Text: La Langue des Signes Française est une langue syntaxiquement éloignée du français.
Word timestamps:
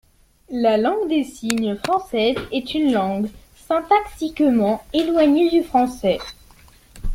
La 0.49 0.77
Langue 0.77 1.09
des 1.09 1.23
Signes 1.23 1.75
Française 1.75 2.33
est 2.51 2.73
une 2.73 2.91
langue 2.91 3.29
syntaxiquement 3.67 4.83
éloignée 4.93 5.51
du 5.51 5.61
français. 5.63 6.17